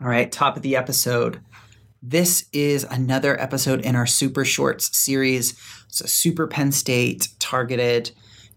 All 0.00 0.08
right, 0.08 0.30
top 0.30 0.56
of 0.56 0.62
the 0.62 0.74
episode. 0.74 1.40
This 2.02 2.46
is 2.52 2.82
another 2.82 3.40
episode 3.40 3.82
in 3.82 3.94
our 3.94 4.06
Super 4.06 4.44
Shorts 4.44 4.94
series. 4.96 5.56
It's 5.86 6.00
a 6.00 6.08
Super 6.08 6.48
Penn 6.48 6.72
State 6.72 7.28
targeted. 7.38 8.10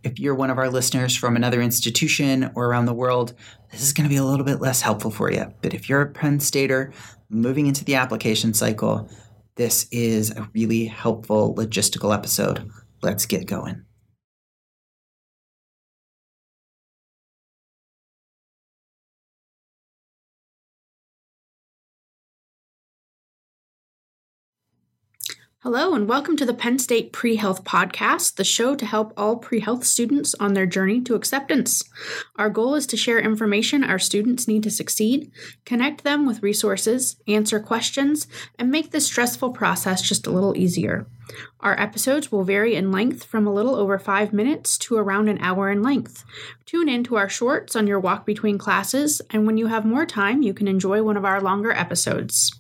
If 0.04 0.20
you're 0.20 0.34
one 0.34 0.50
of 0.50 0.58
our 0.58 0.68
listeners 0.68 1.16
from 1.16 1.36
another 1.36 1.62
institution 1.62 2.50
or 2.56 2.66
around 2.66 2.86
the 2.86 2.94
world, 2.94 3.36
this 3.72 3.84
is 3.84 3.94
going 3.94 4.06
to 4.06 4.10
be 4.10 4.18
a 4.18 4.24
little 4.24 4.46
bit 4.46 4.62
less 4.62 4.82
helpful 4.82 5.12
for 5.12 5.32
you. 5.32 5.46
But 5.62 5.76
if 5.76 5.88
you're 5.88 6.02
a 6.02 6.12
Penn 6.12 6.40
Stater 6.40 6.92
moving 7.30 7.68
into 7.68 7.86
the 7.86 7.96
application 7.96 8.56
cycle, 8.56 9.08
this 9.56 9.88
is 9.92 10.32
a 10.32 10.50
really 10.56 10.86
helpful 10.86 11.54
logistical 11.54 12.16
episode. 12.16 12.68
Let's 13.04 13.28
get 13.28 13.46
going. 13.46 13.84
Hello, 25.62 25.96
and 25.96 26.08
welcome 26.08 26.38
to 26.38 26.46
the 26.46 26.54
Penn 26.54 26.78
State 26.78 27.12
Pre 27.12 27.36
Health 27.36 27.64
Podcast, 27.64 28.36
the 28.36 28.44
show 28.44 28.76
to 28.76 28.86
help 28.86 29.12
all 29.18 29.38
pre 29.38 29.60
health 29.60 29.86
students 29.86 30.36
on 30.36 30.54
their 30.54 30.68
journey 30.68 31.02
to 31.02 31.16
acceptance. 31.16 31.84
Our 32.36 32.52
goal 32.52 32.76
is 32.76 32.86
to 32.86 32.96
share 32.96 33.18
information 33.18 33.84
our 33.84 33.98
students 33.98 34.48
need 34.48 34.62
to 34.64 34.70
succeed, 34.70 35.32
connect 35.66 36.04
them 36.04 36.28
with 36.28 36.44
resources, 36.44 37.16
answer 37.28 37.60
questions, 37.60 38.28
and 38.60 38.70
make 38.70 38.92
this 38.92 39.08
stressful 39.08 39.50
process 39.54 40.04
just 40.04 40.28
a 40.28 40.32
little 40.32 40.56
easier. 40.56 41.08
Our 41.60 41.78
episodes 41.80 42.32
will 42.32 42.44
vary 42.44 42.76
in 42.76 42.92
length 42.92 43.24
from 43.24 43.48
a 43.48 43.54
little 43.54 43.74
over 43.74 43.98
five 43.98 44.32
minutes 44.32 44.78
to 44.78 44.96
around 44.96 45.28
an 45.28 45.40
hour 45.40 45.72
in 45.72 45.82
length. 45.82 46.24
Tune 46.68 46.88
in 46.88 47.04
to 47.06 47.16
our 47.16 47.30
shorts 47.30 47.76
on 47.76 47.88
your 47.88 48.00
walk 48.00 48.28
between 48.28 48.60
classes, 48.60 49.24
and 49.32 49.48
when 49.48 49.58
you 49.58 49.66
have 49.66 49.86
more 49.86 50.06
time, 50.06 50.44
you 50.44 50.54
can 50.54 50.68
enjoy 50.68 51.02
one 51.02 51.18
of 51.18 51.26
our 51.26 51.42
longer 51.42 51.72
episodes. 51.72 52.52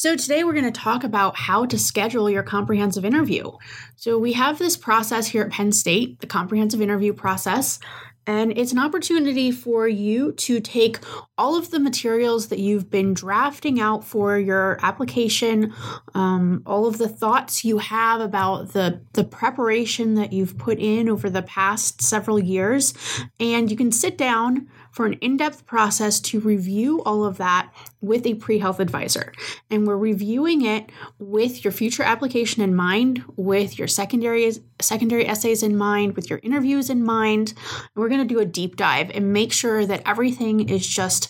So, 0.00 0.16
today 0.16 0.44
we're 0.44 0.54
going 0.54 0.64
to 0.64 0.70
talk 0.70 1.04
about 1.04 1.36
how 1.36 1.66
to 1.66 1.78
schedule 1.78 2.30
your 2.30 2.42
comprehensive 2.42 3.04
interview. 3.04 3.50
So, 3.96 4.16
we 4.16 4.32
have 4.32 4.58
this 4.58 4.74
process 4.74 5.26
here 5.26 5.42
at 5.42 5.50
Penn 5.50 5.72
State, 5.72 6.20
the 6.20 6.26
comprehensive 6.26 6.80
interview 6.80 7.12
process, 7.12 7.78
and 8.26 8.56
it's 8.56 8.72
an 8.72 8.78
opportunity 8.78 9.50
for 9.50 9.86
you 9.86 10.32
to 10.32 10.60
take 10.60 11.00
all 11.36 11.54
of 11.54 11.70
the 11.70 11.78
materials 11.78 12.48
that 12.48 12.58
you've 12.58 12.88
been 12.88 13.12
drafting 13.12 13.78
out 13.78 14.04
for 14.04 14.38
your 14.38 14.78
application, 14.82 15.74
um, 16.14 16.62
all 16.64 16.86
of 16.86 16.96
the 16.96 17.08
thoughts 17.08 17.64
you 17.64 17.76
have 17.76 18.22
about 18.22 18.72
the, 18.72 19.02
the 19.12 19.24
preparation 19.24 20.14
that 20.14 20.32
you've 20.32 20.56
put 20.56 20.78
in 20.78 21.10
over 21.10 21.28
the 21.28 21.42
past 21.42 22.00
several 22.00 22.38
years, 22.38 22.94
and 23.38 23.70
you 23.70 23.76
can 23.76 23.92
sit 23.92 24.16
down 24.16 24.66
for 24.92 25.06
an 25.06 25.14
in 25.14 25.36
depth 25.36 25.66
process 25.66 26.20
to 26.20 26.40
review 26.40 27.02
all 27.02 27.24
of 27.24 27.36
that 27.36 27.70
with 28.00 28.26
a 28.26 28.34
pre 28.34 28.58
health 28.58 28.80
advisor. 28.80 29.32
And 29.70 29.86
we're 29.86 29.96
reviewing 29.96 30.64
it 30.64 30.90
with 31.18 31.64
your 31.64 31.72
future 31.72 32.02
application 32.02 32.62
in 32.62 32.74
mind, 32.74 33.22
with 33.36 33.78
your 33.78 33.88
secondary, 33.88 34.50
secondary 34.80 35.26
essays 35.26 35.62
in 35.62 35.76
mind, 35.76 36.16
with 36.16 36.30
your 36.30 36.40
interviews 36.42 36.90
in 36.90 37.04
mind. 37.04 37.50
And 37.50 37.90
we're 37.96 38.08
going 38.08 38.26
to 38.26 38.34
do 38.34 38.40
a 38.40 38.44
deep 38.44 38.76
dive 38.76 39.10
and 39.10 39.32
make 39.32 39.52
sure 39.52 39.84
that 39.86 40.02
everything 40.06 40.68
is 40.68 40.86
just 40.86 41.28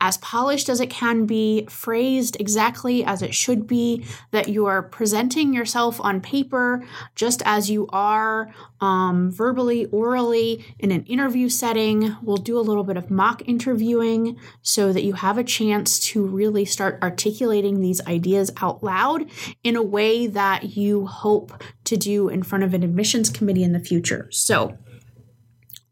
as 0.00 0.18
polished 0.18 0.68
as 0.68 0.80
it 0.80 0.90
can 0.90 1.26
be, 1.26 1.66
phrased 1.68 2.36
exactly 2.40 3.04
as 3.04 3.22
it 3.22 3.34
should 3.34 3.66
be, 3.66 4.04
that 4.30 4.48
you 4.48 4.66
are 4.66 4.82
presenting 4.82 5.54
yourself 5.54 6.00
on 6.00 6.20
paper 6.20 6.84
just 7.14 7.42
as 7.44 7.70
you 7.70 7.86
are 7.92 8.52
um, 8.80 9.30
verbally, 9.30 9.86
orally, 9.86 10.64
in 10.78 10.90
an 10.90 11.04
interview 11.04 11.48
setting. 11.48 12.16
We'll 12.22 12.36
do 12.36 12.58
a 12.58 12.60
little 12.60 12.82
bit 12.84 12.96
of 12.96 13.10
mock 13.10 13.48
interviewing 13.48 14.36
so 14.60 14.92
that 14.92 15.04
you 15.04 15.14
have 15.14 15.38
a 15.38 15.44
chance 15.44 16.00
to 16.00 16.11
really 16.20 16.64
start 16.64 16.98
articulating 17.02 17.80
these 17.80 18.04
ideas 18.06 18.50
out 18.60 18.82
loud 18.82 19.30
in 19.62 19.76
a 19.76 19.82
way 19.82 20.26
that 20.26 20.76
you 20.76 21.06
hope 21.06 21.62
to 21.84 21.96
do 21.96 22.28
in 22.28 22.42
front 22.42 22.64
of 22.64 22.74
an 22.74 22.82
admissions 22.82 23.30
committee 23.30 23.62
in 23.62 23.72
the 23.72 23.80
future. 23.80 24.28
So, 24.30 24.76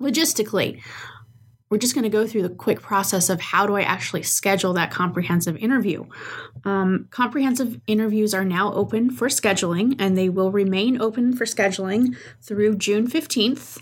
logistically, 0.00 0.82
we're 1.70 1.78
just 1.78 1.94
going 1.94 2.02
to 2.02 2.10
go 2.10 2.26
through 2.26 2.42
the 2.42 2.48
quick 2.48 2.82
process 2.82 3.30
of 3.30 3.40
how 3.40 3.64
do 3.64 3.76
I 3.76 3.82
actually 3.82 4.24
schedule 4.24 4.72
that 4.72 4.90
comprehensive 4.90 5.56
interview. 5.56 6.04
Um, 6.64 7.06
comprehensive 7.10 7.80
interviews 7.86 8.34
are 8.34 8.44
now 8.44 8.74
open 8.74 9.10
for 9.10 9.28
scheduling, 9.28 9.94
and 10.00 10.18
they 10.18 10.28
will 10.28 10.50
remain 10.50 11.00
open 11.00 11.36
for 11.36 11.44
scheduling 11.44 12.16
through 12.42 12.76
June 12.76 13.06
15th. 13.06 13.80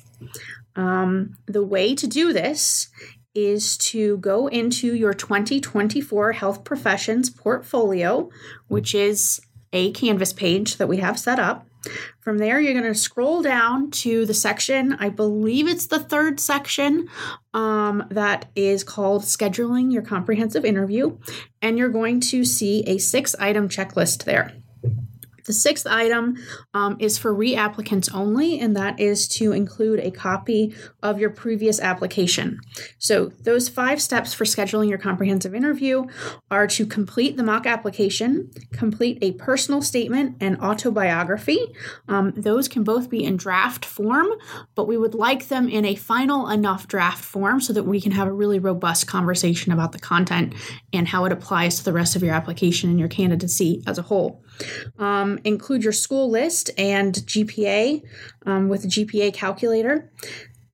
Um, 0.76 1.38
the 1.46 1.64
way 1.64 1.94
to 1.94 2.06
do 2.06 2.32
this 2.32 2.88
is 3.34 3.76
to 3.78 4.18
go 4.18 4.46
into 4.46 4.94
your 4.94 5.14
2024 5.14 6.32
health 6.32 6.64
professions 6.64 7.30
portfolio, 7.30 8.30
which 8.68 8.94
is 8.94 9.40
a 9.72 9.92
Canvas 9.92 10.32
page 10.32 10.76
that 10.76 10.88
we 10.88 10.98
have 10.98 11.18
set 11.18 11.38
up. 11.38 11.66
From 12.20 12.38
there, 12.38 12.60
you're 12.60 12.74
going 12.74 12.92
to 12.92 12.98
scroll 12.98 13.42
down 13.42 13.90
to 13.92 14.26
the 14.26 14.34
section, 14.34 14.94
I 14.94 15.08
believe 15.08 15.68
it's 15.68 15.86
the 15.86 16.00
third 16.00 16.40
section, 16.40 17.08
um, 17.54 18.06
that 18.10 18.46
is 18.56 18.82
called 18.82 19.22
Scheduling 19.22 19.92
Your 19.92 20.02
Comprehensive 20.02 20.64
Interview. 20.64 21.18
And 21.62 21.78
you're 21.78 21.88
going 21.88 22.20
to 22.20 22.44
see 22.44 22.82
a 22.86 22.98
six 22.98 23.34
item 23.38 23.68
checklist 23.68 24.24
there. 24.24 24.52
The 25.48 25.54
sixth 25.54 25.86
item 25.86 26.36
um, 26.74 26.98
is 27.00 27.16
for 27.16 27.34
reapplicants 27.34 28.14
only, 28.14 28.60
and 28.60 28.76
that 28.76 29.00
is 29.00 29.26
to 29.28 29.52
include 29.52 29.98
a 29.98 30.10
copy 30.10 30.74
of 31.02 31.18
your 31.18 31.30
previous 31.30 31.80
application. 31.80 32.60
So, 32.98 33.32
those 33.44 33.70
five 33.70 34.02
steps 34.02 34.34
for 34.34 34.44
scheduling 34.44 34.90
your 34.90 34.98
comprehensive 34.98 35.54
interview 35.54 36.04
are 36.50 36.66
to 36.66 36.84
complete 36.84 37.38
the 37.38 37.42
mock 37.42 37.64
application, 37.64 38.50
complete 38.72 39.16
a 39.22 39.32
personal 39.32 39.80
statement 39.80 40.36
and 40.38 40.60
autobiography. 40.60 41.58
Um, 42.08 42.34
those 42.36 42.68
can 42.68 42.84
both 42.84 43.08
be 43.08 43.24
in 43.24 43.38
draft 43.38 43.86
form, 43.86 44.28
but 44.74 44.86
we 44.86 44.98
would 44.98 45.14
like 45.14 45.48
them 45.48 45.66
in 45.66 45.86
a 45.86 45.94
final 45.94 46.50
enough 46.50 46.86
draft 46.88 47.24
form 47.24 47.62
so 47.62 47.72
that 47.72 47.84
we 47.84 48.02
can 48.02 48.12
have 48.12 48.28
a 48.28 48.32
really 48.32 48.58
robust 48.58 49.06
conversation 49.06 49.72
about 49.72 49.92
the 49.92 49.98
content 49.98 50.52
and 50.92 51.08
how 51.08 51.24
it 51.24 51.32
applies 51.32 51.78
to 51.78 51.84
the 51.86 51.92
rest 51.94 52.16
of 52.16 52.22
your 52.22 52.34
application 52.34 52.90
and 52.90 52.98
your 52.98 53.08
candidacy 53.08 53.82
as 53.86 53.96
a 53.96 54.02
whole. 54.02 54.44
Um, 54.98 55.38
include 55.44 55.84
your 55.84 55.92
school 55.92 56.30
list 56.30 56.70
and 56.76 57.14
GPA 57.14 58.02
um, 58.46 58.68
with 58.68 58.84
a 58.84 58.88
GPA 58.88 59.34
calculator, 59.34 60.10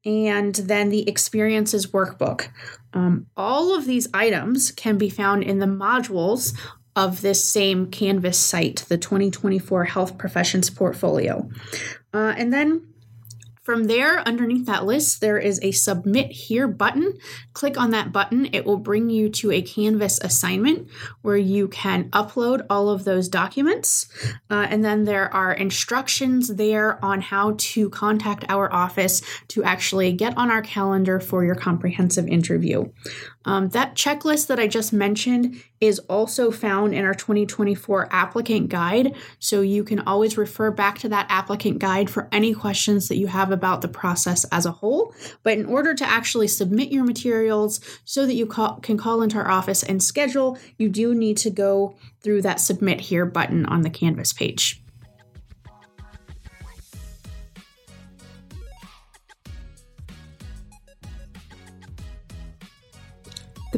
and 0.05 0.55
then 0.55 0.91
the 0.91 1.09
experiences 1.09 1.87
workbook. 1.87 2.49
Um, 2.93 3.27
all 3.37 3.75
of 3.77 3.87
these 3.87 4.09
items 4.15 4.71
can 4.71 4.99
be 4.99 5.11
found 5.11 5.43
in 5.43 5.59
the 5.59 5.67
modules 5.67 6.57
of 6.97 7.23
this 7.23 7.45
same 7.45 7.91
Canvas 7.91 8.39
site, 8.39 8.85
the 8.89 8.99
2024 8.99 9.85
Health 9.85 10.17
Professions 10.17 10.71
Portfolio. 10.71 11.51
Uh, 12.13 12.35
and 12.37 12.53
then 12.53 12.94
from 13.65 13.85
there, 13.85 14.21
underneath 14.21 14.67
that 14.67 14.85
list, 14.85 15.23
there 15.23 15.39
is 15.39 15.59
a 15.63 15.73
Submit 15.73 16.31
Here 16.31 16.69
button. 16.69 17.19
Click 17.55 17.79
on 17.79 17.91
that 17.93 18.13
button. 18.13 18.51
It 18.53 18.67
will 18.67 18.77
bring 18.77 19.09
you 19.09 19.31
to 19.31 19.51
a 19.51 19.63
Canvas 19.63 20.21
assignment 20.21 20.91
where 21.23 21.39
you 21.39 21.69
can 21.69 22.11
upload 22.11 22.67
all 22.69 22.91
of 22.91 23.05
those 23.05 23.27
documents. 23.27 24.07
Uh, 24.51 24.67
and 24.69 24.85
then 24.85 25.05
there 25.05 25.33
are 25.33 25.53
instructions 25.53 26.49
there 26.57 27.03
on 27.03 27.23
how 27.23 27.55
to 27.57 27.89
contact 27.89 28.45
our 28.51 28.71
office 28.71 29.23
to 29.49 29.65
actually 29.65 30.13
get 30.13 30.37
on 30.37 30.51
our 30.51 30.63
calendar 30.63 31.19
for 31.19 31.43
your 31.43 31.55
comprehensive 31.55 32.29
interview. 32.29 32.85
Um, 33.45 33.69
that 33.71 33.95
checklist 33.95 34.47
that 34.47 34.59
I 34.59 34.67
just 34.67 34.93
mentioned 34.93 35.63
is 35.81 35.99
also 36.01 36.51
found 36.51 36.95
in 36.95 37.05
our 37.05 37.15
2024 37.15 38.09
applicant 38.11 38.69
guide. 38.69 39.15
So 39.39 39.61
you 39.61 39.85
can 39.85 40.01
always 40.01 40.39
refer 40.39 40.71
back 40.71 40.99
to 41.01 41.09
that 41.11 41.27
applicant 41.29 41.79
guide 41.79 42.09
for 42.09 42.29
any 42.33 42.55
questions 42.55 43.09
that 43.09 43.17
you 43.17 43.27
have 43.27 43.51
about 43.51 43.83
the 43.83 43.89
process 43.89 44.45
as 44.51 44.67
a 44.67 44.73
whole. 44.73 45.15
But 45.43 45.59
in 45.59 45.67
order 45.67 45.95
to 45.95 46.09
actually 46.09 46.49
submit 46.49 46.91
your 46.91 47.05
materials 47.05 47.81
so 48.05 48.27
that 48.27 48.35
you 48.35 48.47
call, 48.47 48.81
can 48.81 48.97
call 48.97 49.23
into 49.23 49.37
our 49.37 49.51
office 49.51 49.83
and 49.83 50.03
schedule, 50.03 50.59
you 50.79 50.89
do 50.89 51.15
need 51.15 51.37
to 51.39 51.51
go 51.51 51.97
through 52.21 52.43
that 52.43 52.61
submit 52.61 53.01
here 53.01 53.27
button 53.27 53.67
on 53.67 53.83
the 53.83 53.91
Canvas 53.91 54.33
page. 54.33 54.84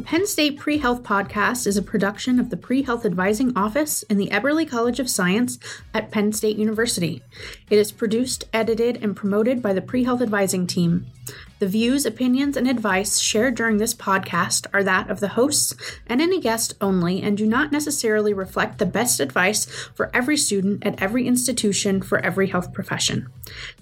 Penn 0.07 0.25
State 0.25 0.57
Pre 0.57 0.79
Health 0.79 1.03
Podcast 1.03 1.67
is 1.67 1.77
a 1.77 1.83
production 1.83 2.39
of 2.39 2.51
the 2.51 2.57
Pre 2.57 2.83
Health 2.83 3.05
Advising 3.05 3.53
Office 3.57 4.05
in 4.05 4.19
the 4.19 4.29
Eberly 4.29 4.65
College 4.65 5.01
of 5.01 5.11
Science 5.11 5.59
at 5.93 6.13
Penn 6.13 6.33
State 6.33 6.57
University. 6.57 7.25
It 7.71 7.77
is 7.77 7.91
produced, 7.91 8.45
edited, 8.53 9.03
and 9.03 9.17
promoted 9.17 9.61
by 9.61 9.73
the 9.73 9.83
Pre 9.83 10.05
Health 10.05 10.23
Advising 10.23 10.69
team. 10.69 11.07
The 11.59 11.67
views, 11.67 12.07
opinions, 12.07 12.57
and 12.57 12.69
advice 12.69 13.19
shared 13.19 13.57
during 13.57 13.79
this 13.79 13.95
podcast 13.95 14.69
are 14.73 14.85
that 14.85 15.11
of 15.11 15.19
the 15.19 15.31
hosts 15.31 15.75
and 16.07 16.23
any 16.23 16.41
guest 16.41 16.75
only 16.81 17.21
and 17.21 17.37
do 17.37 17.45
not 17.45 17.73
necessarily 17.73 18.33
reflect 18.33 18.79
the 18.79 18.87
best 18.87 19.19
advice 19.19 19.65
for 19.93 20.09
every 20.15 20.37
student 20.37 20.87
at 20.87 21.03
every 21.03 21.27
institution 21.27 22.01
for 22.01 22.21
every 22.21 22.47
health 22.47 22.73
profession. 22.73 23.27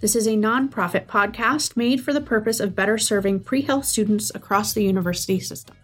This 0.00 0.16
is 0.16 0.26
a 0.26 0.38
nonprofit 0.38 1.04
podcast 1.04 1.76
made 1.76 2.02
for 2.02 2.14
the 2.14 2.22
purpose 2.22 2.60
of 2.60 2.74
better 2.74 2.96
serving 2.96 3.40
pre 3.40 3.60
health 3.60 3.84
students 3.84 4.34
across 4.34 4.72
the 4.72 4.84
university 4.84 5.38
system. 5.38 5.76